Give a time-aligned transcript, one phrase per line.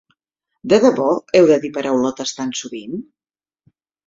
[0.71, 2.97] De debò heu de dir paraulotes tan sovint?